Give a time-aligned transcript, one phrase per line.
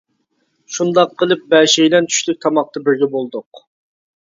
[0.77, 3.65] شۇنداق قىلىپ بەشەيلەن چۈشلۈك تاماقتا بىرگە بولدۇق.